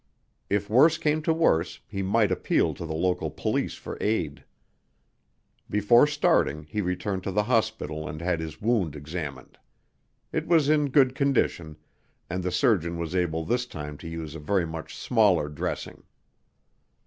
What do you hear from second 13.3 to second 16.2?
this time to use a very much smaller dressing.